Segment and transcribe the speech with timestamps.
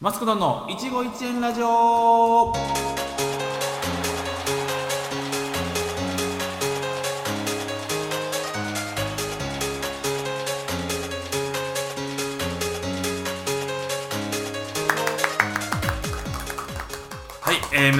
[0.00, 2.54] マスクドンの一期一円ラジオ。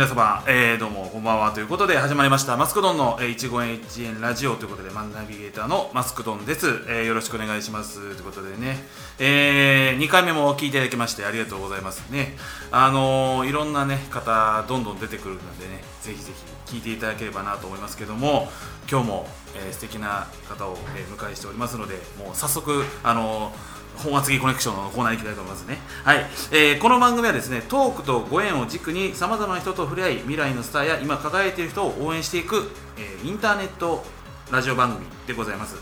[0.00, 1.52] 皆様、えー、どうもこんばんは。
[1.52, 4.56] ということで始まりましたマスクドンの、えー、一期一会ラジオ。
[4.56, 8.00] ということでマンナビゲーターのマスクドンです、えー、よろしくお願いします。
[8.00, 8.78] ということでね、
[9.18, 12.10] えー、2回目も聞いていただきましてありがとうございます。
[12.10, 12.34] ね。
[12.72, 16.32] あのー、いろんなね方どんどん出てくるのでねぜひぜ
[16.66, 18.48] ひ聞いていただければなと思いますけども
[18.90, 25.78] 今日も、えー、素敵な方を、えー、迎えしておりますのでもう早速あのー本厚木コネクションのコーナーに行きたいと思いますね。
[26.04, 34.04] はい、えーこの番組はですね、トークとご縁を軸にさまざまな人と触れ合い、未来のスターや今輝いている人を応援していく、えーインターネット
[34.50, 35.76] ラジオ番組でございます。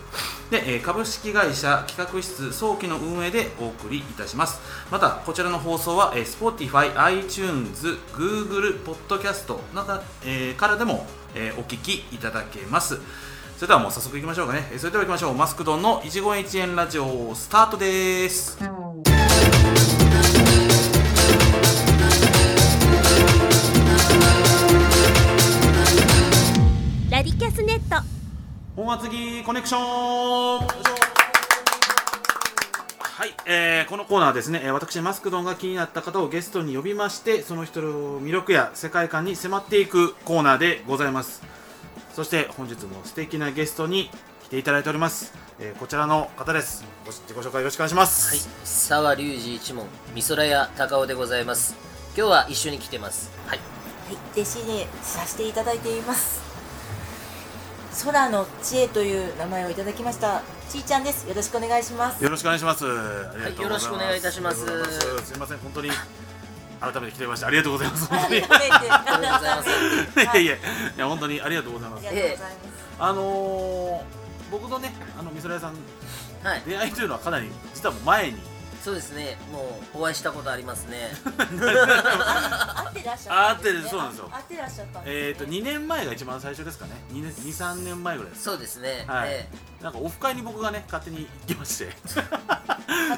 [0.51, 4.61] で、えー株式会社企画室早期の運営でお送りいたします。
[4.91, 12.99] また、こちらの放送は、えー Spotify、iTunes、Google、Podcast など、えーからでも、えーお聞きいただけます。
[13.59, 14.69] それではもう早速いきましょうかね。
[14.71, 15.35] えーそれでは行きましょう。
[15.35, 18.57] マスクドンの一期一会ラジオスタートです。
[27.11, 27.97] ラディキャスネット
[28.77, 30.65] 本厚木コネクションは
[33.27, 41.43] い、えーこのコーナーはですね、えー私マスクドンが気になった方をゲストに呼びましてその人の魅力や世界観に迫っていくコーナーでございます
[42.19, 44.11] そして本日も素敵なゲストに
[44.43, 46.85] 来ていただいております、えーこちらの方です。
[47.07, 48.35] ご自己紹介よろしくお願いします。
[48.35, 51.77] はい、沢隆二一門美空屋高尾でございます。
[52.17, 53.31] 今日は一緒に来てます。
[53.47, 53.59] はい。
[53.59, 53.65] は
[54.15, 56.43] い、弟子にさせていただいています。
[58.05, 60.43] 空の知恵という名前をいただきました。
[60.69, 61.29] ちーちゃんです。
[61.29, 62.25] よろしくお願いします。
[62.25, 62.85] よろしくお願いします。
[62.85, 63.63] ありがとうございます。
[63.63, 64.67] よろしくお願いいたします。
[64.67, 65.25] す。
[65.25, 65.59] すいません。
[65.59, 65.91] 本当に
[66.81, 68.07] 改めて来てましたありがとうございます。
[68.07, 68.39] 本当に。
[68.39, 70.59] いやいやい
[70.97, 72.07] や本当にありがとうございます。
[72.07, 72.59] ありがとうございます。
[73.01, 74.03] あのー、
[74.51, 75.75] 僕のね、あの美空屋さん、
[76.43, 76.63] はい。
[76.67, 78.39] 出会いというのはかなり実はもう前に、
[78.83, 79.37] そうですね。
[79.53, 81.11] もうお会いしたことありますね。
[81.29, 83.31] あ会ってらっしゃったんです、ね。
[83.31, 85.29] あ会ってるそうなんですよあ会ってらっしゃったんです、ね。
[85.29, 88.45] えっ、と2年前が一番最初ですかね、2年2、3年前ぐらいです。
[88.45, 89.31] そうですね、はい。
[89.31, 89.49] え
[89.83, 91.93] なんかオフ会に僕がね勝手に行きまして、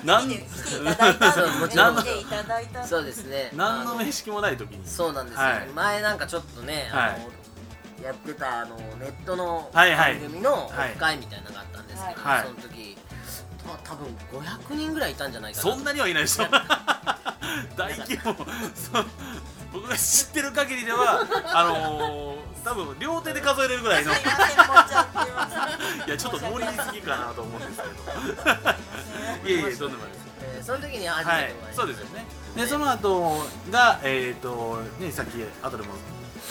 [0.05, 3.51] なんで来ていただいたそうもちろん来ていただいたえそうですね。
[3.55, 5.69] 何のあ面識もない時に、そうなんですよ、はい。
[5.75, 7.41] 前なんかちょっとねあの、はい
[8.03, 10.15] やってたあのネットのはいはい。
[10.15, 10.93] 番組のオはい。
[10.95, 12.43] フ会みたいなのがあったんですけど、はい。
[12.45, 12.97] その時
[13.63, 15.63] た多分500人ぐらいいたんじゃないかな。
[15.63, 16.47] そんなにはいないでしょ。
[17.77, 18.35] 大規模。
[19.73, 24.13] 僕が知ってる限りではあのー、多分両手で数えれるぐらいの。
[24.13, 24.21] す。
[24.21, 27.89] いやちょっと盛りすぎかなと思うんですけ
[29.43, 29.49] ど。
[29.49, 30.21] いえいえとんでもないです。
[30.43, 32.25] えーその時に初はいめてお会いし、そうですよね。
[32.57, 35.95] で、その後が、えっ、と、ね、さっき後でも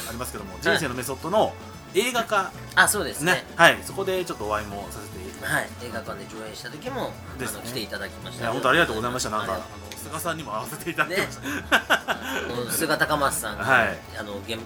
[0.08, 1.54] ありますけども、人生のメソッドの
[1.94, 3.34] 映画化、あそうですね。
[3.34, 7.12] ね、はい、そこでちょっとお会いもさせてはい、映画館で上映した時も、ね。
[7.48, 8.46] あの来ていただきまして、いた。
[8.48, 9.30] や、本当ありがとうございました。
[9.30, 9.60] なんか、
[9.96, 11.38] 菅さんにも会わせていただきまし
[11.70, 11.82] た。
[12.08, 12.18] あ
[12.50, 13.98] の菅高松さんが、はい。
[14.20, 14.62] あの現あの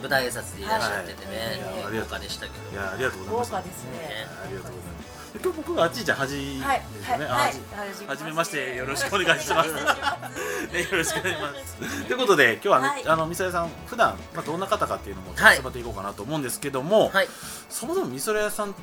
[0.00, 1.94] 舞台挨拶でいらっしゃっててね、はい。
[1.94, 2.70] はい豪華でしたけど。
[2.72, 3.56] いや、ありがとうございました。
[3.56, 4.26] 豪華ですね。
[4.44, 5.10] ありがとうございます。
[5.32, 6.04] で今日僕があっちい。
[6.04, 6.64] ちゃんはじですね。
[6.66, 6.82] はい、
[7.28, 7.52] あはい
[7.94, 8.74] じ、はじめまして。
[8.74, 9.72] よろしくお願いします。
[9.72, 12.04] ね、よろしくお願いします。
[12.06, 13.06] ということで、今日はね、はい。
[13.06, 15.56] あの、みさやさん、普段、まあ、どんな方かっていうのも、はい。
[15.58, 17.28] 迫っていこうかなと思うんですけども、はい、
[17.68, 18.74] そもそもみそら屋さん、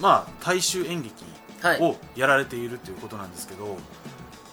[0.00, 1.24] まあ、大衆演劇
[1.60, 3.76] はい、をやられているということなんですけど、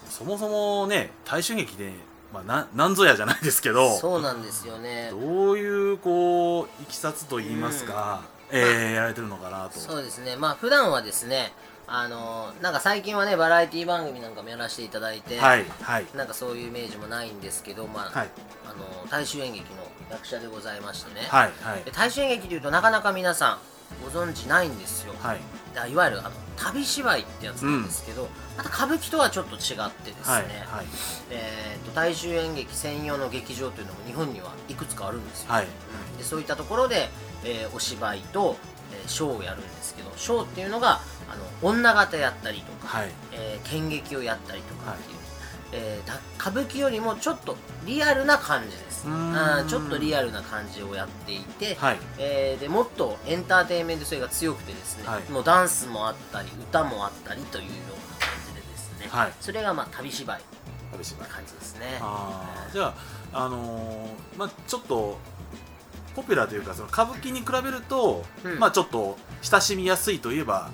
[0.10, 1.94] そもそもね、大衆劇で、
[2.34, 5.10] まあ、ななんぞやじゃないですけど、そうなんですよね。
[5.12, 9.80] どういう、こう、いきさつといいますか、えーやられてるのかなと。
[9.80, 10.36] そうですね。
[10.36, 11.52] まあ普段はですね、
[11.88, 16.06] あのなんか最近はねバラエティ番組なんかもやらせていただいて、はい、はい。
[16.16, 18.30] なんかそういうイメージもないんですけど、まあ、はい、
[18.66, 18.70] あ
[19.04, 21.28] の大衆演劇の役者でございましてね。
[21.30, 21.92] はい、はいで。
[21.92, 25.14] 大衆演劇でいうとなかなか皆さんご存知ないんですよ。
[25.20, 30.86] はい、い、いわゆるあの旅芝居ってやつなんですけど、また歌舞伎とはちょっと違ってですね、はい、はい。
[31.32, 35.66] えーと大衆演劇専用の劇場というのも日本にはいくつかあるんですよ、はい。
[35.66, 37.10] うんでそういったところで、
[37.44, 38.58] えーお芝居と、
[38.94, 43.12] えーショーをやるんですけどショーっていうのがあの女形やったりとか、はい。
[43.34, 45.15] えー剣劇をやったりとかっていう、
[45.72, 49.06] えーだ歌舞伎よりもちょっとリアルな感じです。
[49.08, 52.00] あーちょっとリアルな感じをやっていて、はい。
[52.18, 55.32] えーでもっとエンターテインメント性が強くてですね、はい。
[55.32, 57.72] もうダンスもあったり歌もあったりというよう
[58.22, 59.34] な感じでですね、はい。
[59.40, 60.42] それがまあ旅芝居
[60.94, 62.00] 旅芝居な感じですね。
[62.72, 62.94] じゃ
[63.34, 65.18] あ、あのーまあ、ちょっと
[66.16, 68.60] ポピュラーというかその歌舞伎に比べると、うん。
[68.60, 70.72] まあちょっと親しみやすいといえば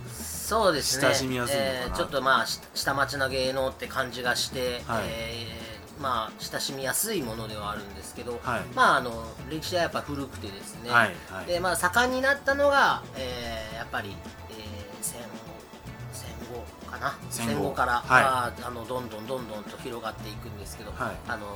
[0.52, 1.08] そうですね。
[1.08, 5.04] 親しみやすいのかなえーちょっとまあし下町の芸能って感じがして、はい。
[5.08, 8.62] えーまあ親しみやすいものではあるんですけど、はい。
[8.76, 11.46] まああの歴史はやっぱ古くてですね、はいはい。
[11.46, 14.10] でまあ盛んになったのが、えーやっぱり、
[14.50, 14.58] えー
[15.02, 15.28] 戦後
[16.12, 17.18] 戦後かな。
[17.30, 17.72] 戦後。
[17.72, 18.24] から、はい。
[18.24, 21.16] まあ、あのどんどんどんどんと広がっていくんですけど、はい。
[21.28, 21.48] あの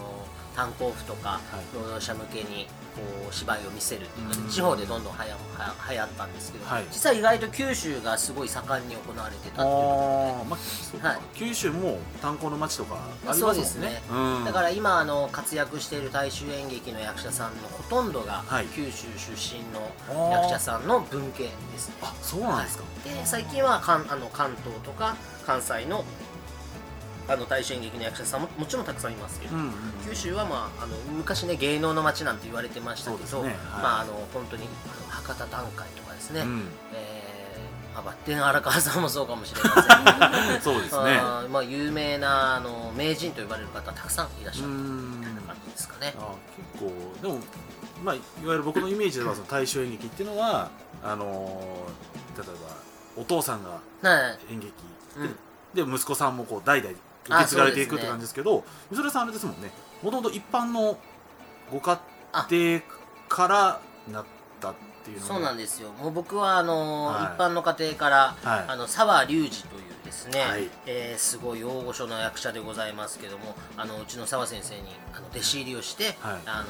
[0.56, 1.76] 炭鉱夫とかい。
[1.76, 4.48] 労働者向けにこう芝居を見せるっていうのうん。
[4.48, 6.86] で地方でどんどんはやは流行ったんですけど、はい。
[6.90, 9.66] 実は意外と九州がすごい盛んに行われてたっていう
[10.46, 10.58] ま
[11.04, 11.20] あはい。
[11.34, 13.56] 九州も炭鉱の町とかありますもんね。
[13.56, 14.02] そうですね。
[14.10, 14.46] うん。
[14.46, 18.66] だから今あの活躍している大衆演劇の役者さんのほとんどがはい。
[18.68, 21.90] 九州出身の役者さんの文系です。
[21.90, 25.16] ね、あそうなんですか、で最近は関あの関東とか
[25.46, 26.04] 関西の
[27.28, 29.74] あの大衆演劇の役者さんももちろんたくさんいますけど、うんうん
[30.08, 33.50] 九州は、まあ、あの昔ね芸能の街なんて言われてましたけど、ね。
[33.50, 33.58] はい。
[33.82, 36.68] まああの本当にあの博多短会とかですね、うん。
[36.94, 39.82] えーまあ、バッテン荒川さんもそうかもしれま
[40.54, 40.62] せん。
[40.62, 41.20] そうですね。
[41.50, 46.14] まあ、有名なあの名人と呼ばれる方たくさんいらっしゃるうんみたいな感じですかね。
[46.20, 46.34] あ
[46.78, 46.94] 結構
[47.24, 47.40] でも
[48.04, 50.70] まあいわゆる僕のイメージではその大衆演劇っていうのは
[51.04, 52.54] あのー例えば
[53.18, 53.70] お父さんが
[54.02, 54.54] はい。
[54.54, 54.74] 演劇
[55.18, 55.36] うん。
[55.74, 59.72] で,、で息子さんもこう代々受け継がれていくって感じですけどみそれさんあれですもんね
[60.02, 60.98] もともと一般の
[61.72, 62.00] ご家
[62.50, 62.82] 庭
[63.28, 63.82] から
[64.12, 64.26] なっ
[64.62, 65.92] たっていうのそうなんでですよ。
[65.92, 67.36] もう僕はあの、はい。
[67.36, 68.66] 一般の家庭から、はい。
[68.68, 70.70] あの沢隆二というですね、はい。
[70.86, 74.82] えーすごい大御所の役者でございますけどもあのうちの沢先生に
[75.14, 76.16] あの弟子入りをして、はい。
[76.46, 76.66] あの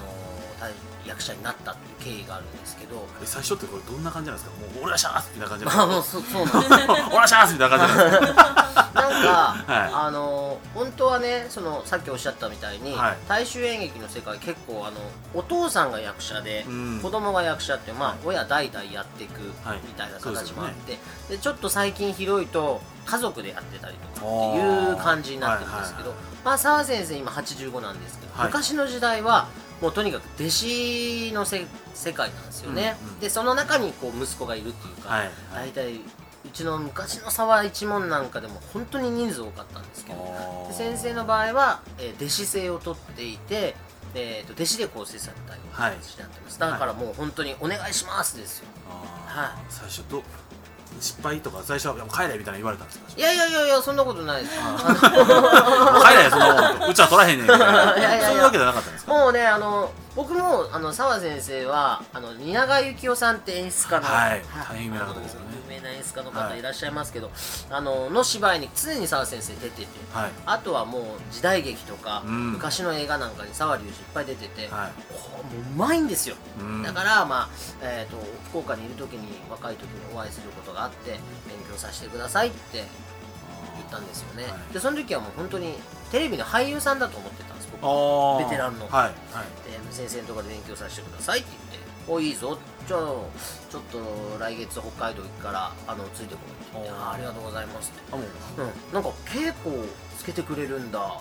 [0.59, 0.71] 大
[1.07, 3.05] 役者になったという経緯があるんですけど。
[3.25, 4.55] 最初ってこれどんな感じなんですか？
[4.57, 8.65] もう俺らしゃーすみたいな感じなんまあもうですそそうなんですか俺らしゃーすみたいな感じなんですか？
[8.95, 9.91] なんか、 はい。
[9.93, 13.17] あの本当はねそのさっきおっしゃったみたいに、はい。
[13.27, 14.97] 大衆演劇の世界結構あの
[15.33, 16.99] お父さんが役者で、うん。
[17.01, 19.79] 子供が役者ってまあ親代々やっていくはい。
[19.83, 20.97] みたいな形もあって、
[21.29, 28.47] でちょっと最近広いと家族でやってたりとかっていう感じになってるんですけど、はいはいまあ澤先生今85なんですけど、はい。
[28.47, 29.47] 昔の時代は
[29.81, 31.65] もうとにかく弟子のせ
[31.95, 33.19] 世界なんですよね、うんうん。
[33.19, 35.71] でその中にこう息子がいるっていうか、はいはい。
[35.71, 36.01] 大体う
[36.53, 43.75] ちの昔の沢一門なんかでも本当に人数多かったんですけど先生の場合は、えー弟子制を取っていて、
[44.13, 48.67] えーと弟子で構成されたような形になってます、だからもう本当にお願いしますですよ。
[49.25, 49.65] はい。
[49.69, 50.21] 最初ど
[50.99, 53.05] 失敗とか最初は「帰れ」みたいな言われたんですか？
[53.17, 54.59] いやいやいやいやそんなことないです。
[54.61, 57.93] もう帰れそのうちは取らへんねんみたいな。
[58.27, 59.11] そういうわけじゃなかったんですか？
[59.13, 64.41] もうねあの僕もあの澤先生はあの蜷川幸雄さんって演出家の、はい。
[64.69, 65.47] 大変有名な方ですよね。
[65.67, 67.31] 有名な演出家の方はいいらっしゃいますけど、
[67.69, 70.31] あのの芝居に常に澤先生出てて、はい。
[70.45, 72.51] あとはもう時代劇とか、うん。
[72.53, 74.71] 昔の映画なんかに沢隆二いっぱい出てて、はい。
[74.71, 76.83] もううまいんですよ、うん。
[76.83, 77.49] だからまあ、
[77.81, 78.17] えー、と
[78.49, 81.19] 福岡にいる時に若い時にお会いすることがあって勉
[81.69, 82.85] 強させてくださいって言っ
[83.91, 84.73] たんですよね、はい。
[84.73, 85.73] でその時はもう本当に
[86.11, 88.49] テレビの俳優さんだと思ってたんです僕あー。
[88.49, 88.87] ベテランの。
[88.87, 89.11] はいはい。
[89.69, 92.57] で先生のところで勉強させてくださいって言って「おいいぞ。
[92.87, 93.97] じゃあちょっと
[94.39, 97.09] 来月北海道行くからあのついてこい」って言っておー。
[97.09, 98.13] あ「ありがとうございます」って。
[98.13, 98.25] あもう。
[98.61, 99.85] うん、なんか稽古を
[100.17, 101.19] つけてくれるんだ。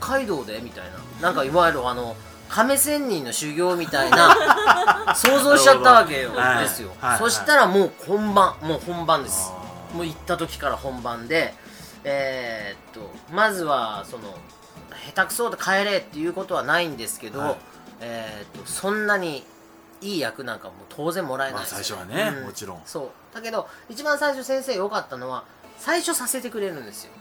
[0.00, 0.60] 北海道で？
[0.60, 0.84] みたい
[1.20, 1.28] な。
[1.28, 2.14] なんかいわゆるあの
[2.48, 4.34] 亀仙人の修行みたいな
[5.16, 6.30] 想像しちゃったわけよ。
[6.32, 6.68] なるほど。
[6.68, 7.18] ですよ、はいはい。
[7.18, 8.54] そしたらもう本番。
[8.60, 9.50] もう本番です。
[9.94, 11.54] もう行った時から本番で
[12.04, 14.34] えーっとまずはその
[15.14, 17.56] 下手くそで帰れっていうことはないんですけど、はい。
[18.00, 19.44] えーっとそんなに
[20.00, 21.96] いい役なんかも当然もらえないですよ。
[21.96, 22.82] まあ最初はねもちろん。
[22.84, 23.34] そう。
[23.34, 25.44] だけど一番最初先生良かったのは
[25.78, 27.12] 最初させてくれるんですよ。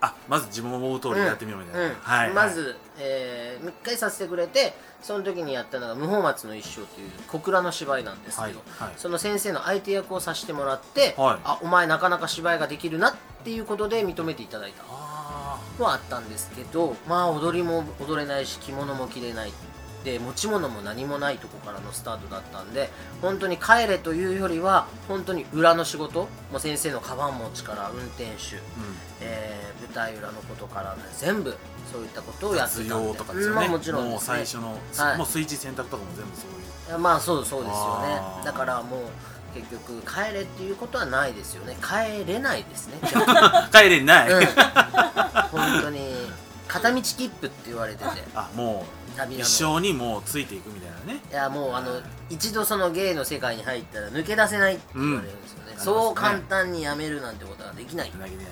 [0.00, 1.94] あまず自分も思う通りやってみようみたいな、うん。
[1.94, 8.92] はいまず、えー、もう一回させてくれてその時にやったのが「無法松の一生」という小倉の芝居なんですけど、はいはい。
[8.96, 11.38] その先生の相手役をさせてもらって、はい。
[11.42, 14.84] あお前なかなか芝居ができるなっていうことで認めていただいた
[15.78, 19.52] はあったんですけどまあ踊りも踊れないし着物も着れない。
[20.04, 22.88] で持ち物も何もないとこからのスタートだったんで
[23.20, 28.38] 本当に帰れというよりは本当に裏の仕事もう先生のカバン持ちから運転手、ーうん。
[29.20, 31.54] えー舞台裏のことから、ね、全部
[31.90, 33.18] そういったことをやってたんで。
[33.18, 35.18] とかですよね、うんまあ、もちろんもう最初の、はい。
[35.18, 36.98] もうスイッチ選択とかも全部そういう。
[36.98, 38.20] まあそうそうですよね。
[38.44, 39.00] だからもう
[39.54, 41.76] 結局帰れっていうことはないですよね。
[41.82, 42.98] 帰れないですね。
[43.72, 44.46] 帰れない、うん。
[45.50, 46.30] 本当に
[46.66, 48.10] 片道切符って言われてて。
[48.34, 51.20] あもう一生にもうついていくみたいなね。
[51.30, 52.00] いやもうあの
[52.30, 55.84] 一度その芸の世界に入ったら抜け出せないって言われるんですよね、うん。
[55.84, 58.10] そう簡単にやめるなんてことはできない。
[58.10, 58.46] つなげれない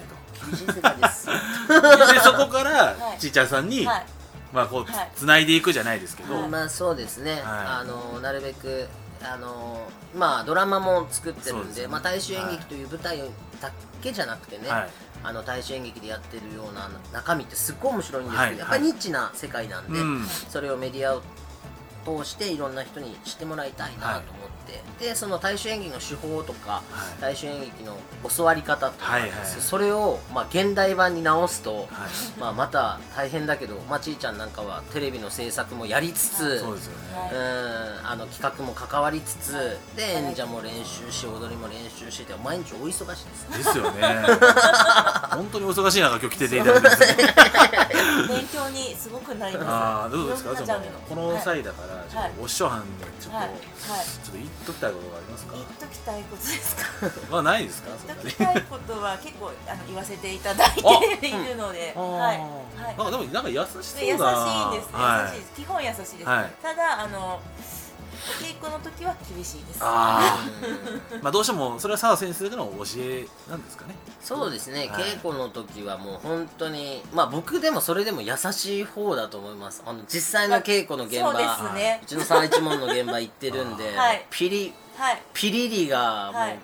[0.44, 1.26] 厳しい世界です。
[1.26, 3.20] と でそこからはい。
[3.20, 4.06] ちいちゃんさんに、はい。
[4.52, 5.10] まあこう、はい。
[5.16, 7.42] つないでいくじゃないですけど、まあそうですね、はい。
[7.44, 8.88] あのなるべく
[9.26, 11.88] あのまあドラマも作ってるんでね。
[11.88, 13.18] まあ、大衆演劇という舞台
[13.60, 14.90] だけじゃなくてね、はい。
[15.24, 18.58] あの大衆演劇でやってるような中身ってすっごい面白いんですけど、はい。
[18.58, 20.24] やっぱりニッチな世界なんで、うん。
[20.24, 21.22] それをメディアを
[22.04, 24.55] 通していろんな人に知ってもらいたいなと思って、
[24.98, 26.82] でその大衆演劇の手法とか、は
[27.18, 27.20] い。
[27.20, 27.96] 大衆演劇の
[28.36, 29.30] 教わり方とか、はいはい
[29.60, 31.86] それを、まあ、現代版に直すと、はい。
[32.40, 37.18] まあ、また大変だけど、まあ、ちいちゃんなんかはテレビの制作もやりつつ、そうですよね。
[37.18, 37.34] はい。
[37.34, 39.52] うんあの企画も関わりつつ
[39.96, 43.48] で演者も練習し踊りも練習してて毎日お忙しいです。
[43.50, 44.02] ねですよね。
[45.30, 47.34] 本当にお忙しい中今日来てていただいてですね。
[48.28, 49.68] 勉強にすごくなります。
[49.68, 50.50] ああどうですか？
[51.08, 52.30] この際だからちょはい。
[52.30, 52.84] っとお師匠はんに
[53.20, 53.46] ちょっと、はい。
[53.46, 53.56] はい。
[53.56, 55.54] ちょっと言っときたいことがありますか？
[55.54, 56.82] 言っときたいことですか？
[57.30, 57.90] まあないですか？
[58.06, 60.70] 言っときたいことは結構あの言わせていただい
[61.20, 62.18] ているので、あー。
[62.18, 62.38] はい、
[62.76, 65.62] なんかはいでもなんか優しそうで優しいんなです、はい優しい。
[65.62, 66.50] 基本優しいです、はい。
[66.62, 67.40] ただあの
[68.16, 69.78] お稽古の時は厳しいです。
[69.80, 70.48] あ
[71.12, 73.94] あまあどうしてもそれは澤先生での教えなんですかね。
[74.20, 75.04] そうですね、はい。
[75.04, 79.82] 稽古の時はもう本当にまあ僕でもそれでも優しい方だと思います。
[79.86, 81.32] あの実際の稽古の現場。
[81.32, 82.00] そうですね。
[82.02, 84.26] うちの三一門の現場行ってるんで、はい。
[84.30, 85.22] ピリはい。
[85.34, 86.58] ピリリがもう、はい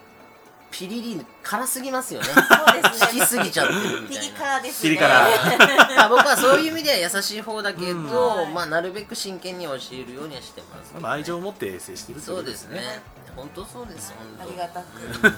[0.73, 2.27] ピリリ辛すぎますよね。
[2.27, 3.11] そうですね。
[3.13, 4.39] 引きすぎちゃってるみピリたいな。
[4.39, 4.89] 辛ですね。
[4.89, 5.09] ピリ辛。
[5.97, 13.03] まあ僕はそういう意味では優しい方だけど、うんまあなるべく真剣に教えるようにはしてます、まあ愛情を持って接しているといそうですね。
[13.37, 14.45] 本当そうです本当。
[14.45, 15.37] ありがたくなる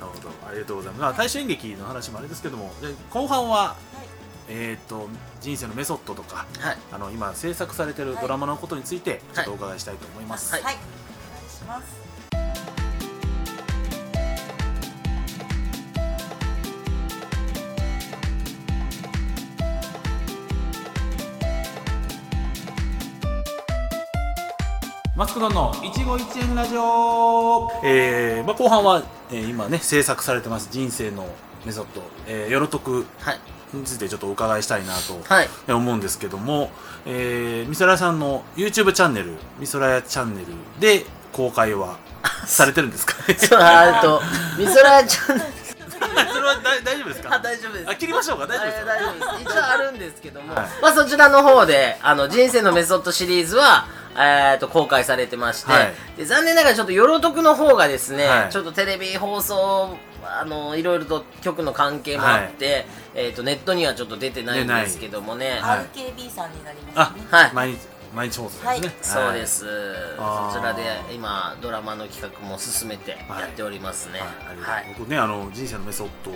[0.00, 0.30] ほど。
[0.48, 3.76] ありがとうございます、まあ、大衆演劇の話もあれですけどもで後半は
[4.48, 5.08] えー、と
[5.40, 6.78] 人生のメソッドとかはい。
[6.90, 10.62] あの今制作されてるドラマのことについてちょっとお伺いしたいと思います、はい。
[10.62, 12.01] はい、お願いします
[25.22, 26.04] マスクドンの一期一
[26.40, 30.68] 会ラジオ、えーまあ、後半は、えー今ね制作されてます。
[30.72, 31.28] 人生の
[31.64, 33.38] メソッド、えー、よろとくはい。
[33.72, 35.48] についてちょっとお伺いしたいなとはい。
[35.72, 36.72] 思うんですけども、
[37.06, 40.46] えー、みそらさんの YouTube チャンネルみそらやチャンネル
[40.80, 41.98] で公開は
[42.44, 43.14] されてるんですか？
[43.38, 44.20] そそうあと
[44.58, 47.88] みそらちゃんれは大大丈夫ですあか大丈夫です。
[47.90, 48.48] あ切りましょうか？
[48.48, 48.92] 大丈夫ですか？
[48.92, 49.52] あ大丈夫です。
[49.52, 50.66] 一応あるんですけども、はい。
[50.82, 55.92] まあそちらの方であの人生のメソッドシリーズはえー、と公開されてまして、はい。
[56.16, 58.52] で残念ながらちょっとよろとくの方がですね、はい。
[58.52, 65.98] ちょっとテレビ放送あのいろいろと局の関係もあって、えー、とネットにはちょっと出てないんですけどもね、はい。
[65.98, 67.26] RKB さんになりまあすね。
[67.30, 67.52] はい。
[67.52, 69.64] 毎日毎日放送ですね、そうです、
[70.16, 70.82] そちらで
[71.14, 74.20] 今ドラマの企画も進めてやっておりますね。
[74.20, 74.28] はい。
[74.50, 74.74] ありがとう。
[74.74, 74.94] はい。
[74.98, 76.34] 僕ねあの人生のメソッドを、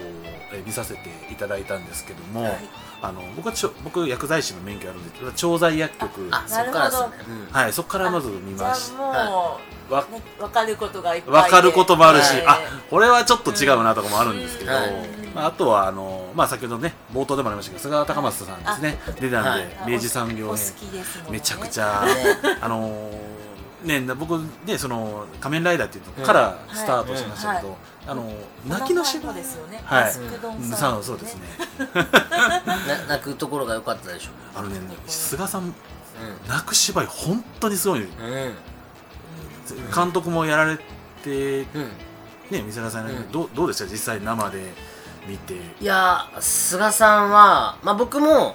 [0.52, 2.58] えー見させていただいたんですけども、はい。
[3.02, 6.28] あの僕はちょ僕薬剤師の免許あるんで調剤薬局。
[6.32, 6.84] あそなるほど。
[6.84, 7.52] っからですね、うん。
[7.52, 7.72] はい。
[7.72, 11.40] そこからまず見ましあもう、わね、分かることがいっぱいで。
[11.42, 12.46] 分かることもあるし、はい。
[12.46, 12.58] あ
[12.90, 18.98] これはちょっと違うなとかもあるんですけど、うんはいまあ、あとはあの、まあ、先ほどね冒頭でもありましたけど菅田高松さんですね。
[19.20, 19.92] 出たんで、はい。
[19.92, 20.60] 明治産業ね。
[21.30, 22.58] めちゃくちゃ、ね。
[22.60, 23.36] あのー
[23.84, 27.76] ね僕ねその仮面ライダーっていうのからスタートしましたけど、
[28.08, 28.32] あの
[28.66, 29.80] 泣きの芝居ですよね。
[29.84, 30.04] はい。
[30.04, 30.62] マスクドンうん。
[30.64, 31.04] さん。
[31.04, 31.42] そうですね。
[32.66, 35.72] な泣くところが良かったでしょあのね菅さんう
[36.48, 38.00] 泣く芝居本当にすごい。
[38.00, 38.08] んうん。
[39.94, 40.78] 監督もやられ
[41.22, 41.90] てうん。
[42.50, 43.30] ね三沢さん、うん。
[43.30, 43.84] どうどうでした？
[43.84, 44.72] 実際生で
[45.26, 45.54] 見て。
[45.54, 48.54] いや菅さんは、まあ、僕も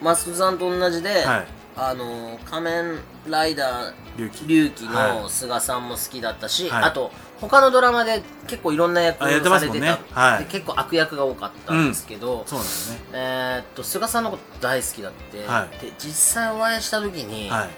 [0.00, 1.46] マスクさんと同じで、はい。
[1.74, 4.44] あの仮面ライダー龍騎。
[4.84, 6.84] の菅さんも好きだったし、はい。
[6.84, 7.10] あと
[7.40, 10.44] 他のドラマで結構いろんな役をされてた、ねはい。
[10.44, 13.00] で結構悪役が多かったんですけど、そうなんですね。
[13.12, 15.78] えーっと菅さんのこと大好きだって、はい。
[15.78, 17.70] で実際お会いした時に、はい。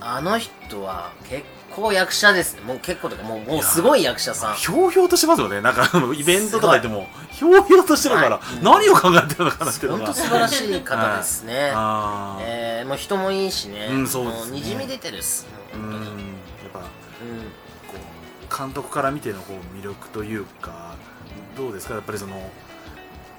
[0.00, 1.44] あの人は結
[1.80, 2.60] 構役者ですね。
[2.62, 4.54] もう結構とかもうもうすごい役者さん。
[4.54, 5.60] ひょうひょうとしてますよね。
[5.60, 8.62] なんかあのイベントとか行ってもひょうひょうとしてるから、はい。
[8.62, 10.06] 何を考えてるのかなっていうのが。
[10.06, 12.42] 本当素晴らしい方ですね、 あー。
[12.44, 14.50] えー、もう人もいいしね,、うんそうですね。
[14.50, 15.90] もにじみ出てるっすうん。
[15.92, 16.00] やっ
[16.72, 16.86] ぱうんこ
[18.54, 20.94] う監督から見てのこう魅力というか
[21.56, 21.94] どうですか？
[21.94, 22.50] やっぱりその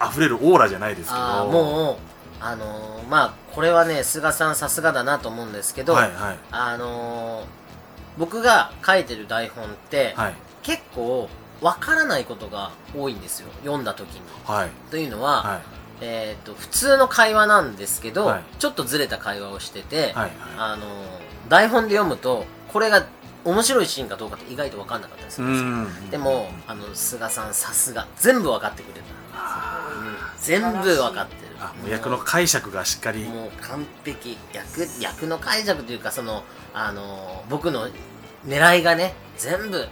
[0.10, 1.19] 溢れるオーラじゃないですけど。
[1.48, 1.96] もう
[2.41, 6.38] あのーまあこれはね菅さんさすがだなと思うんですけど、はいはい。
[6.51, 7.59] あのー
[8.18, 10.34] 僕が書いてる台本って、はい。
[10.63, 11.30] 結構
[11.62, 13.50] わからないことが多いんですよ。
[13.63, 14.22] 読んだ時に。
[14.46, 14.70] はい。
[14.92, 15.62] というのは、はい。
[16.01, 18.44] えー、と普通の会話なんですけど、はい。
[18.60, 20.89] ちょっとずれた会話をしてて、はいあのー
[21.50, 23.08] 台本で読むとこれが
[23.44, 26.08] 面白いシーンかどうかって意外と分かんなかったりすうるんですよ。
[26.08, 26.10] ん。
[26.12, 30.16] でもあの菅さんさすが全部分かってくれた、うん。
[30.39, 31.56] 全部分かってる。
[31.60, 33.28] あもう役の解釈がしっかり。
[33.28, 34.38] もう完璧。
[34.54, 36.44] 役役の解釈というかその
[36.79, 37.88] あのー僕の
[38.45, 39.88] 狙いがね全部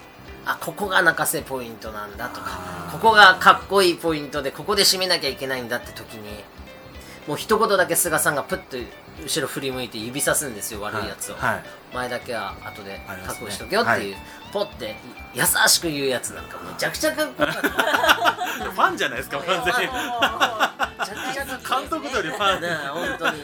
[0.45, 6.43] あここが泣かせポイントなんだとかここがかっこいいポイントでここで締めなきゃいけないんだって時に
[7.27, 8.77] もう一言だけ菅さんがプッと
[9.23, 11.63] 後ろ振り向いて指さすんですよ悪いやつを、はい。
[11.93, 13.39] 前だけは後でありますね。
[13.39, 14.19] 確保しとけよっていう、は
[14.53, 14.95] ポッて
[15.33, 17.69] 優しく言うやつなんかめちゃくちゃかっこよかった
[18.71, 19.91] ファンじゃないですか完全に
[21.11, 23.41] 監督よりファンねえ本当に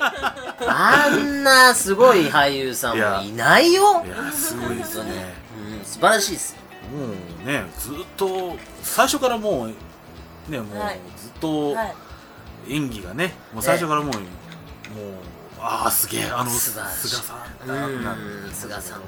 [0.67, 4.03] あんなすごい俳優さんもいないよ。
[4.05, 5.33] いやすごいですね。
[5.79, 6.55] うん、素晴らしいです
[6.91, 7.05] も
[7.43, 10.99] うねずっと最初からもうねもうはい。
[11.17, 11.95] ずっとはい。
[12.69, 14.23] 演技がねもう最初からもう、もう
[15.59, 16.89] ああすげえあの菅さん
[18.51, 19.07] 菅さんね。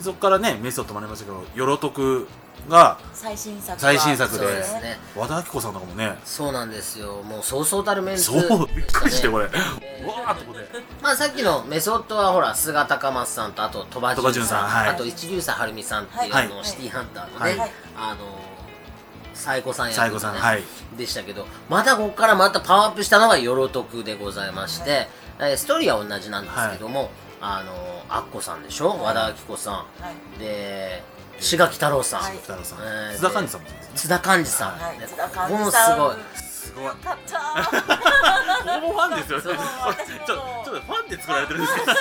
[0.00, 2.26] そこからねメスを止まりましたけど「よろとく」
[2.68, 3.78] が最新作は。
[3.78, 4.98] 最新作でね。
[5.16, 6.18] 和田アキ子さんとかもね。
[6.24, 7.22] そうなんですよ。
[7.22, 8.24] もうそうそうたるメンツ。
[8.24, 10.04] そうびっくりしてこれ、えー。
[10.04, 10.64] うわーっとこれ
[11.02, 14.88] まあさっきのメソッドはほら菅高松さんとあと鳥羽潤さん、潤さんはい。
[14.88, 16.46] あと一流さはるみさんっていう、はい。
[16.46, 17.70] あのシティハンターのね、はい。
[17.96, 18.38] あの
[19.34, 20.62] サイコさん役西郷さんはい。
[20.96, 25.08] でしたけどまたここからまたパワーアップしたのがよろとくでございまして、
[25.38, 27.10] えーストーリーは同じなんですけども、
[27.46, 27.72] あの
[28.08, 29.74] アッコさんでしょ、和田アキ子さん。
[29.74, 29.84] は
[30.36, 30.38] い。
[30.38, 31.02] で
[31.38, 32.84] 志垣太郎さん、はい津田寛治さんも
[33.48, 33.92] そうですね。
[33.96, 34.98] 津田寛治さん、ねはい。
[34.98, 36.16] 津田寛ここもすごい。
[36.34, 36.84] すごい。
[36.84, 37.38] よかった。
[38.80, 39.44] ほぼファンですよね。
[39.44, 41.92] ちょっとファンで作られてるんですけど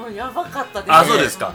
[0.00, 1.52] もやばかったですあそうですか。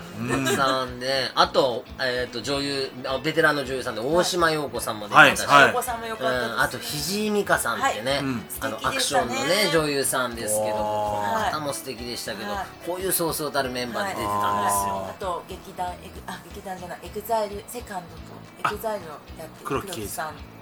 [0.56, 6.52] さんであと,、えー、と女優あベテランの女優さんで大島陽子さんも出てたし、はいお子さんもよかったです。
[6.52, 8.22] うん、あと藤井美香さんってね、
[8.60, 12.66] あのアクションのねね女優さんですけどもこの方も素敵でしたけど、はい。
[12.86, 20.55] こういうそうそうたるメンバーで出てたんですよ、はあと劇団エグあ劇団じゃない EXILE SECOND と EXILE をやってる黒木さん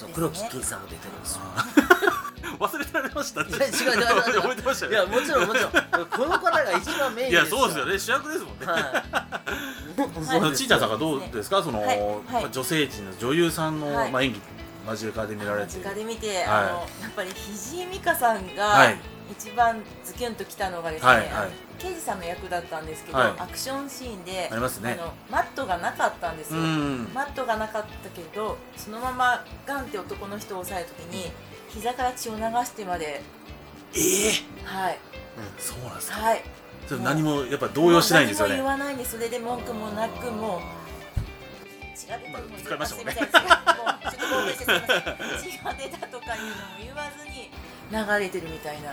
[0.00, 1.40] そう黒木啓司さんも出てるんですよ。
[2.58, 4.40] 忘れてられましたいや違う違う違う違う。
[4.42, 6.06] 覚えてましたよいやもちろんもちろん。
[6.06, 7.98] この方が一番メインいやそうですよね。
[7.98, 10.24] 主役ですもんね、はい。
[10.26, 11.62] そ のちいちゃんさんがどうですか？
[11.62, 12.48] その、はい。
[12.50, 14.10] 女性陣の女優さんの、はい。
[14.10, 14.40] まあ、演技
[14.86, 15.78] 間近で見られて。
[15.78, 16.46] 間近で見て、はい。
[16.46, 16.66] あの
[17.02, 18.98] やっぱり藤井美香さんはがい
[19.30, 21.26] 一番ズキュンときたのがですね、はいはい。
[21.78, 23.30] 刑事さんの役だったんですけど、はい。
[23.38, 24.98] アクションシーンでありますね。
[24.98, 27.04] あのマットがなかったんですうよ、ん。
[27.14, 31.30] マットがなかったけどそのままガンって男の人を押さえた時に
[31.68, 33.22] 膝から血を流してまで。
[33.94, 34.00] ええ。
[34.64, 34.98] はい。
[35.58, 36.20] そうなんですか。
[36.20, 36.42] はい。
[37.02, 38.56] 何もやっぱ動揺しないんですよね。
[38.56, 39.12] 何も言わないんです。
[39.12, 40.60] それで文句もなくもう
[41.96, 42.24] 血が出
[45.88, 47.50] たとかいうのも言わずに
[47.90, 48.92] 流れてるみたいな。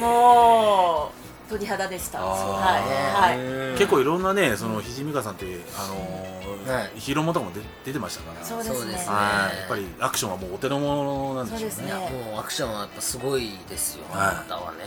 [0.00, 1.12] も
[1.46, 2.20] う鳥肌でした。
[2.20, 3.38] はいはい。
[3.38, 5.44] うん結構いろんなねそのひじみかさんって
[5.78, 6.90] あのーはい。
[6.96, 8.44] ヒーローもとかも出出てましたから。
[8.44, 8.92] そうですね。
[8.94, 11.70] やっぱりアクションはもうお手の物なんでしょうね。
[11.70, 14.28] そうですねもうアクションはやっぱすごいですよ、はい。
[14.28, 14.78] あなたはね、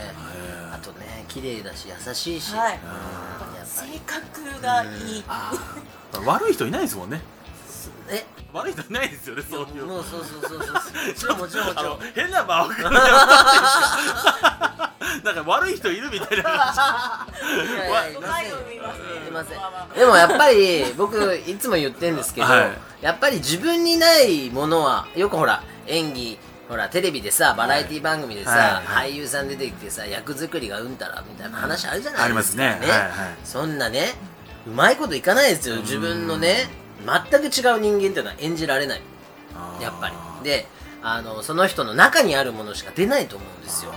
[0.73, 2.79] あとね綺麗だし優しいし、はい。
[3.63, 5.23] 性格がいい。
[6.25, 7.21] 悪い人いないですもんね
[8.11, 8.25] え？
[8.51, 9.85] 悪い人いないですよねそういう。
[9.85, 10.73] もうそうそうそうそう。
[10.73, 11.99] もちろんもちろんもちあろん。
[11.99, 14.93] の変な間をくるのやめてもら
[15.23, 17.27] なんか悪い人いるみたいな感
[17.65, 19.99] いやいやいませんいません。
[19.99, 22.71] でもやっぱり僕いつも言ってるんですけど、はい。
[23.01, 28.61] やっぱり自分にないものはよくほら演技ほらテレビでさバラエティ番組でさ、はい。
[28.85, 32.91] はい俳優さん出てきてさ役作りがうんたらみたいな話あるじゃないありますですか、ね。
[32.91, 33.11] はいはい。
[33.43, 34.15] そんなね
[34.67, 36.69] うまいこといかないですよ自分のね
[37.05, 39.01] 全く違う人間っていうのは演じられない。
[39.77, 40.15] じやっぱり。
[40.43, 40.67] で
[41.01, 43.93] あのその人の中にあるものしか出ないと思うんですよ。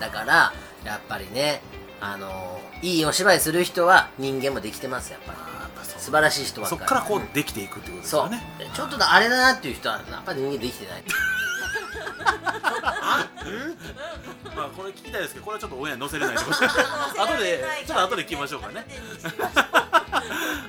[0.00, 0.52] だから
[0.84, 1.60] やっぱりね
[2.00, 5.38] あのいいお芝居する人は人間もできてますやっぱり。
[5.98, 6.80] 素晴らしい人ばっかり。
[6.80, 8.24] そっからこうできていくってことですそう。
[8.24, 8.42] よね
[8.74, 11.04] ちょっとだあれだなっていう人はやっぱり人間できてない。
[12.82, 14.56] あうん？
[14.56, 16.54] まあこれ聞きたいですけどこれはちょっとオンエアに載せれないと思う
[17.36, 18.86] 後でちょっと後で聞きましょうかね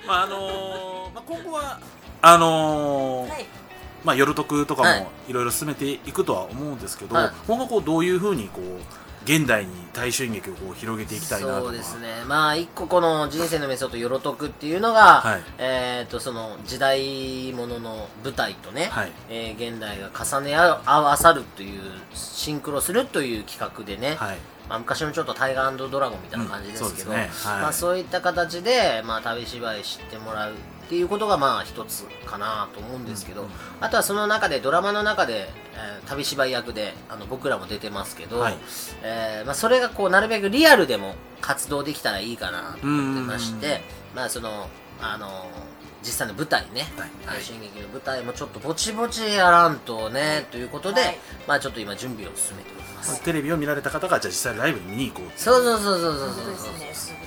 [0.07, 1.79] まああのーまあ今後は
[2.21, 3.45] あのーはい。
[4.03, 5.01] まあ夜徳とかはい。
[5.01, 7.31] もいろいろ進めていくとは思うんですけど、はい。
[7.47, 8.63] 今後こうどういうふうにこう
[9.25, 11.59] 現代に大衆演劇をこう広げていきたいなとか。
[11.61, 12.07] そうですね。
[12.25, 15.41] まあ一個この人生のメソッドよろとくっていうのが、はい。
[15.57, 19.11] えっ、とその時代物の舞台とね、はい。
[19.29, 21.81] えー現代が重ね合わさるという
[22.13, 24.37] シンクロするという企画でね、はい
[24.69, 27.51] まあ、昔のちょっとタイガードラゴンみたいな感じですけど、うんそうですね。
[27.51, 27.61] はい。
[27.61, 30.55] まあ、そういった形で、まあ、旅芝居知ってもらうっ
[30.89, 38.57] ていうことがまあ一つかなと思うんですけど、うんうんあとはその中でドラマの中で、えー旅芝居役であの僕らも出てますけど、はい。
[39.03, 43.81] えーまあ、それがこうなるべくリアルでも活動できたらいいかなと思ってまして、
[44.15, 44.69] まあその
[45.01, 45.27] あの
[46.07, 46.87] 実際の舞台ね。
[46.95, 47.09] 舞台。
[47.35, 51.17] 大衆演劇の舞台もちょっとぼちぼちやらんとねということで、はい。
[51.45, 55.63] まあちょっと今準備を進めております、テレビを見られた方がじゃあ実際ライブに見に行こうそう。
[55.63, 56.79] そうそうそうそうそうそう。
[56.79, 57.17] ですね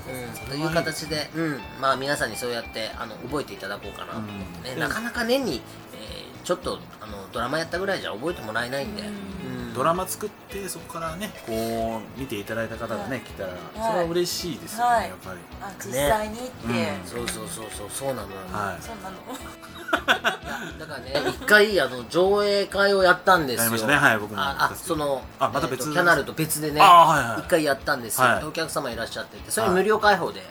[0.43, 4.19] うん、という形で、うん、まあ皆さんにそうやってあの覚えていただこうかなと。
[4.19, 4.31] 思っ
[4.65, 5.61] てね、なかなか年に、
[5.93, 9.40] えーちょっとあのドラマやったぐらいじゃ覚えてもらえないんで、うん
[9.75, 15.09] ドラマ作ってそこからねこう見ていただいた方がね来たらそれは嬉しいですよね、はい。
[15.09, 15.39] やっぱり。
[15.63, 17.07] あ実際にって、うん。
[17.07, 18.83] そうそうそうそうそうなのよ、はい。
[18.83, 19.17] そうなの。
[20.79, 23.63] だからね一回あの上映会をやったんですよ。
[23.63, 23.95] やりましたね。
[23.97, 28.45] はい僕もああそのあまた別えーとキャナルと別でねあはいはい一回やったんですよ、はい。
[28.45, 30.43] お客様いらっしゃっててそれ無料開放で、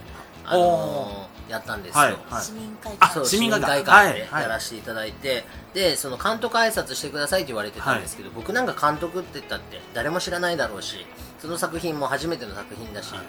[0.45, 2.17] あのーやったんですよ、はい。
[2.29, 2.43] はい。
[2.43, 4.21] 市民会あ館ではい。
[4.21, 4.43] はい。
[4.43, 11.05] やらせていただいて、でその監督挨拶してくださいって言われてたんですけど、僕なんか監督って言ったって誰も知らないだろうし
[11.39, 13.23] その作品も初めての作品だし、はい。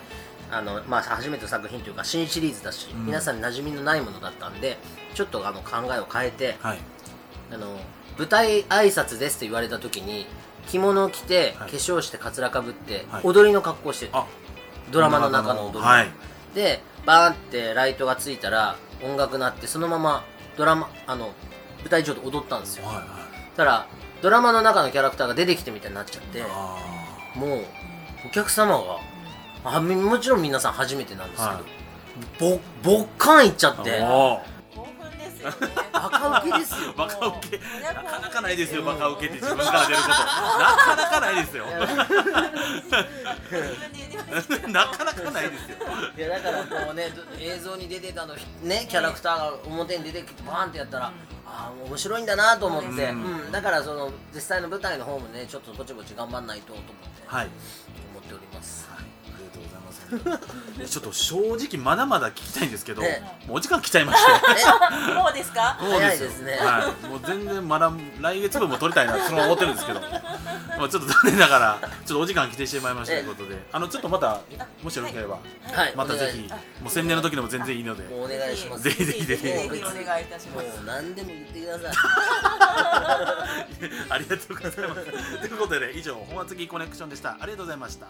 [0.52, 3.06] あのまあ、初めての作品というか新シリーズだし、うん。
[3.06, 4.78] 皆さんに馴染みのないものだったんで
[5.14, 6.78] ちょっとあの考えを変えて、はい。
[7.52, 7.78] あの
[8.18, 10.26] 舞台挨拶ですって言われた時に
[10.68, 11.70] 着物を着て、はい。
[11.70, 13.22] 化粧してかつらかぶって、はい。
[13.24, 14.10] 踊りの格好をして
[14.90, 16.10] ドラマの中の踊り、はい。
[16.54, 20.24] でバーンってライトがついたら音楽鳴ってそのまま
[20.56, 21.32] ドラマあの
[21.80, 22.86] 舞台上で踊ったんですよ。
[22.86, 23.06] はいはい。
[23.56, 23.86] たら
[24.22, 26.76] ドラマの中のキャラクターが出てきてみたいになっちゃってあ
[27.34, 27.64] もう
[28.26, 28.98] お客様が
[29.64, 31.42] あみもちろん皆さん初めてなんです
[32.38, 34.00] けど、ぼぼっかんいっちゃって
[35.40, 35.74] ですよね。
[35.92, 36.92] バカウケですよ。
[36.92, 37.58] ーバカウケ。
[37.58, 40.08] ねなかなかないですよバカウケって自分から出ること。
[40.08, 40.16] な
[40.76, 41.66] かなかないですよ。
[44.68, 45.76] なかなかないですよ。
[46.16, 51.12] いやだからこうねど映像に出てたのねキャラクターが表に出てきてバーンってやったら、あ
[51.46, 53.52] あ面白いんだなと思って、ううんん。
[53.52, 57.48] だからその実際の舞台の方もねちょっとぼちぼち頑張んないとと思って、はい。
[58.12, 58.88] 思っております。
[58.90, 59.04] はい、
[60.88, 64.32] ちょっと正直まだまだ聞きたいんですけど、ねもうお時間来ちゃいまして。
[65.14, 65.76] もうですか？
[65.80, 66.52] もう早いですね。
[66.58, 70.08] はい、もう全然まだ来月分も取りたいなその思ってるんですけど、ま
[70.84, 74.40] あちょっと残念ながらちょっとお時間来てしまいましたということで、あのちょっとまた
[74.82, 75.38] もしよろしければ、
[75.72, 75.94] はい。
[75.96, 76.48] またぜひ
[76.82, 78.82] もう宣伝の時でも全然いいので、お願いします。
[78.82, 79.24] ぜひぜひ。
[79.26, 80.66] ぜひぜひお願いいたしもます。
[80.82, 81.94] う何でも言ってください。
[84.10, 85.38] ありがとうございます。
[85.40, 87.36] ということで以上本厚木コネクションでした。
[87.40, 88.06] ありがとうございました。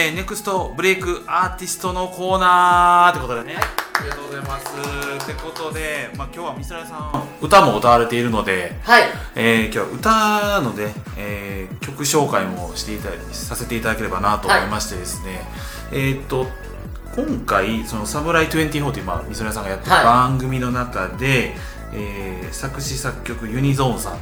[0.00, 4.64] えー、ネクストブレイクアーティストのコーナーってことでね、ありがとうございます。
[4.66, 9.02] ってことで、まあ、今日はミスライさん歌も歌われているので、はい。
[9.34, 15.42] えー、今日は歌ので、えー曲紹介もしていたさせていただければなと思いましてですね、
[15.92, 16.46] えーっと
[17.14, 20.04] 今回その「サムライ24」という、まあ、みそらさんがやってるはい。
[20.04, 21.56] 番組の中で、
[21.92, 24.18] えー作詞作曲ユニゾーンさんは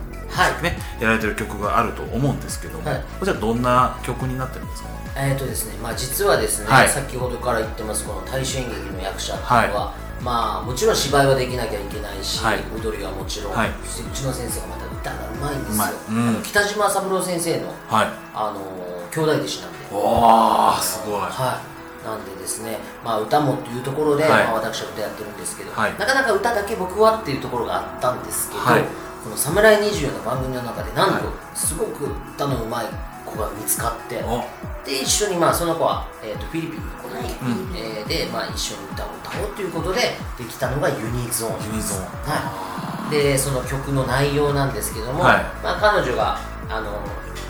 [0.61, 0.63] い。
[0.63, 3.05] ね、やられてる曲があると思うんですけども、はい。
[3.19, 4.89] こちらどんな曲になってるんですか？
[4.89, 6.89] ねえーとですねまあ、実はですね、はい。
[6.89, 9.47] 先ほどから言ってますこの大衆演劇の役者ってい。
[9.47, 12.59] うのは、まあもちろん芝居はできなきゃいけないし、はい。
[12.77, 13.71] 踊りはもちろん、はい。
[13.85, 16.43] そしてうちの先生がまた歌がうまいんですよ、うん。
[16.43, 18.09] 北島三郎先生の、はい。
[18.35, 19.79] あのー兄弟弟子なんで。
[19.91, 21.21] おーすごい。
[21.23, 24.45] はい、なんでですね、まあ、歌もっていうところで、はい。
[24.45, 25.93] まあ、私は歌やってるんですけど、はい。
[25.99, 28.83] なかなか歌だけ僕はっていうところがあったんですけど、はい。
[29.25, 32.07] この「サムライ24」の番組の中でなんとはすごく
[32.37, 32.89] 歌の上手い
[33.27, 34.45] 子が見つかって、お。
[34.87, 37.77] で一緒にまあその子は、えー、とフィリピンの子に、うん。
[37.77, 41.73] えーで、まあ、一緒に歌を歌おうということでできたのがユニゾーン。
[41.73, 42.03] ユニゾーン。
[42.03, 45.45] はい、でその曲の内容なんですけども、はい。
[45.63, 46.39] まあ、彼女が
[46.71, 46.91] あの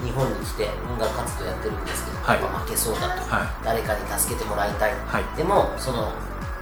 [0.04, 2.40] 日本に来て音楽活動やってるんですけど、はい。
[2.40, 3.64] まあ負けそうだと、はい。
[3.64, 5.24] 誰かに助けてもらいたい、はい。
[5.36, 6.12] でもその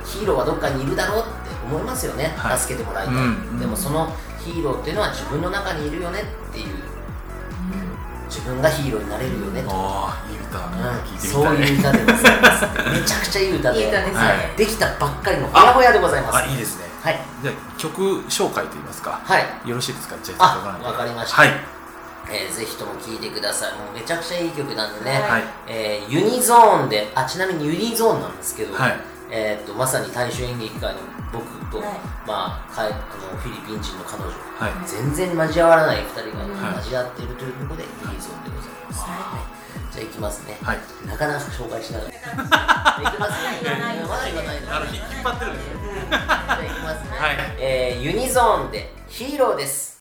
[0.05, 1.31] ヒーローはどっかにいるだろうって
[1.67, 2.59] 思いますよね、はい。
[2.59, 3.21] 助けてもらいたい、うん。
[3.21, 3.59] うん。
[3.59, 6.75] でもそのヒーローっていうのは自分の中にいるよねっていう、
[8.29, 10.65] 自分がヒーローになれるよねと、おーいい歌、うん。
[11.05, 12.67] 聞いてみそうたいいう歌でございます。
[12.91, 13.81] めちゃくちゃいい歌で。
[13.81, 14.19] いい歌ですね。
[14.19, 14.57] はい。
[14.57, 16.37] できたばっかりのほやほやでございます。
[16.39, 16.87] あいいですね。
[17.03, 17.21] はい。
[17.43, 19.21] じゃあ曲紹介といいますか。
[19.23, 19.69] はい。
[19.69, 20.17] よろしいですか？
[20.23, 21.37] じゃああわかりました。
[21.37, 21.76] はい
[22.31, 23.73] えーぜひとも聴いてください。
[23.79, 25.43] もうめちゃくちゃいい曲なんでね、はい。
[25.69, 28.97] えーユニゾーンであちなみにユニゾーンなんですけど、はい。
[29.31, 31.01] えー、とまさに大衆演劇界の
[31.33, 31.87] 僕と、はい。
[32.27, 34.31] まあ、かいあのフィリピン人の彼女。
[34.31, 34.89] はい。
[34.89, 36.77] 全然交わらない2人がはい。
[36.79, 39.57] 交わっているというところでユニゾーンでございます、はい。
[39.93, 43.71] じゃあいきますね、はいなかなか紹介しながらいきますね
[44.07, 45.79] まだ言わないのあの引っ張ってるんですよ
[46.11, 49.96] じゃあいきますね、はいえーユニゾーンでヒーローです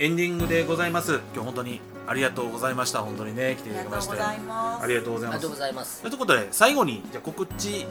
[0.00, 1.20] エンディングでございます。
[1.34, 3.00] 今日本当にありがとうございました。
[3.00, 4.18] 本当にね来ていただきまして。
[4.18, 5.36] ありがとうございます。
[5.36, 6.00] ありがとうございます。
[6.00, 7.82] ということで最後にじゃあ告知。
[7.82, 7.86] よ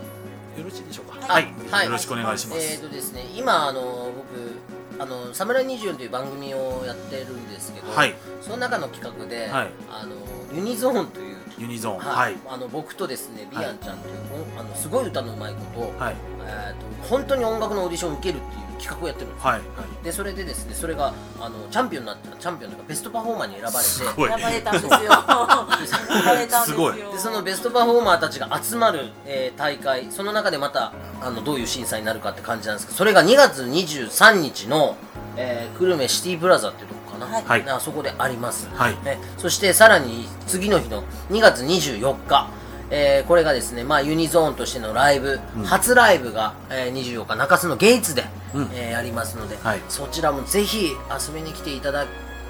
[0.63, 1.31] ろしいでしょうか？
[1.31, 1.53] はい。
[1.69, 1.85] はい。
[1.85, 8.15] よろしくお願いします、えーとですね今あの僕あのサムライ24という番組をやってるんですけど、はい。
[8.41, 9.67] その中の企画で、はい。
[9.91, 10.15] あの
[10.51, 11.99] ユニゾーンというユニゾーン。
[11.99, 12.33] ははい。
[12.33, 14.15] い、あの僕とですねビアンちゃんという、
[14.57, 16.15] おあのすごい歌のうまい子と,、はい。
[16.47, 19.61] えーと本当に音楽のオーディションを受けるっていう企画をやってるんですよはい。
[20.03, 24.89] でそれでですねそれがあのチャンピオンになったらチャンピオンとかベストパフォーマーに選ばれて選ばれたんですよ。
[24.89, 27.11] 選ばれたんですよ。
[27.11, 34.95] でそのベストパフォーマーたちが集まる、えー大会その中でまたあのどういう審査になるかって感じなんですけどそれが2月23日の、
[35.35, 37.43] えー久留米シティプラザっていうとこかな、はい。
[37.43, 37.69] はい。
[37.69, 38.97] あそこであります、はい。
[39.05, 42.49] えそしてさらに次の日の2月24日
[42.91, 48.69] えーこれがですね、まあ、ユニゾーンとしてのライブ、初ライブが、えー24日中洲のゲイツで、うん。
[48.73, 49.81] えーやりますので、はい。
[49.89, 52.05] そちらもぜひ遊びに来ていただ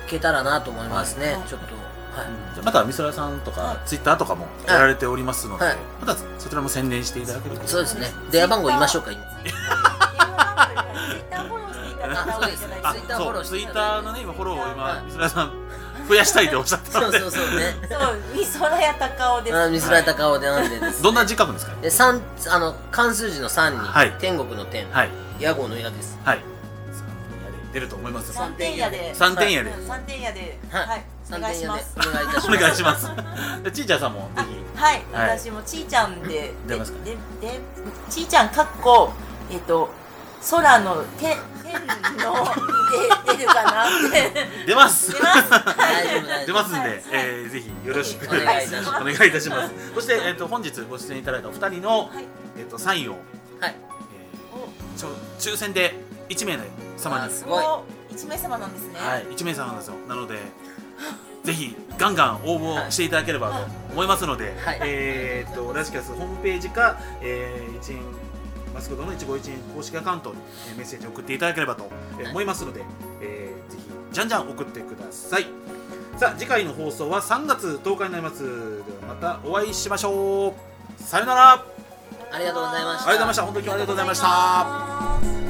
[0.08, 1.44] けたらなと思いますね、はい。
[1.48, 2.28] ちょっと、はい。
[2.54, 3.78] じゃあまた美空さんとか、はい。
[3.86, 5.76] ツイッターとかもやられておりますので、はい。
[6.02, 8.08] またそちらも宣伝していただけるとそうですね。
[8.32, 9.22] 電話番号言いましょうか今。
[12.10, 13.74] ツイッターフォローしていただいて。
[13.74, 15.04] ツイッターのね今フォローを今、はい。
[15.08, 15.52] 美空さん
[16.10, 17.76] 増やしたいっておっしゃってたそうそうそうね。
[17.88, 19.58] そう美空や高尾です。
[19.58, 21.04] あ見せられた顔でなんでです。
[21.04, 21.76] どんな字書くんですか？
[21.82, 24.12] で三あの漢数字の3に、はい。
[24.20, 25.10] 天国の天、はい。
[25.40, 26.18] 屋号の矢です。
[26.26, 26.40] はい。
[27.72, 29.14] 出ると思います三点屋で。
[29.14, 29.70] 三点屋で。
[29.70, 30.58] うん三点屋で。
[30.72, 30.88] はい。
[30.88, 31.04] はい。
[31.28, 31.96] お三願いします。
[31.96, 32.48] お願いいたします。
[32.48, 33.12] お願いします。
[33.64, 34.42] でちーちゃんさんもぜ
[34.76, 34.82] ひ。
[34.82, 35.40] はい、はい。
[35.40, 36.54] 私もちーちゃんで。
[36.68, 37.04] 出ますか？
[37.06, 37.60] でで
[38.10, 39.14] ちーちゃんかっこ
[39.52, 39.92] えっと
[40.50, 41.74] 空の天天
[42.26, 42.34] の
[43.28, 44.66] で出るかなって。
[44.66, 45.14] 出ます。
[45.14, 45.50] 出ます。
[45.50, 46.46] 大丈夫大丈夫。
[46.48, 47.02] 出ますんで、はい。
[47.14, 48.26] えーぜひよろしく。
[48.28, 48.64] お願
[49.14, 49.94] いいたします。
[49.94, 52.26] そして、えー、と本日ご出演いただいたお二人の、はい。
[52.58, 53.16] えー、とサインを、
[53.60, 53.76] はい。
[53.76, 55.94] えーちょ抽選で
[56.30, 56.58] 1名
[56.98, 57.26] 様に。
[57.26, 57.64] あすごい。
[57.64, 59.00] お一名様なんですね。
[59.00, 59.96] はい、1名様なんですよ。
[60.08, 60.38] なので
[61.44, 64.80] ぜひガンガン応募していただければと思いますので、はい。
[64.84, 68.00] えーっとラジキャスホームページか、えー、一円
[68.80, 70.38] マスコットの151円公式アカウントに
[70.70, 72.82] えーメッセージを送っていただければとえー思いますので、
[73.22, 75.46] えーぜひじゃんじゃん送ってください。
[76.18, 78.44] さあ次回の放送は3月10日になります。
[78.44, 78.50] で
[79.08, 80.54] はまたお会いしましょう。
[81.04, 81.52] さよなら。
[81.52, 81.58] あ
[82.32, 83.12] りありがとうございました。
[83.12, 85.49] がとうございました本当に今日はありがとうございました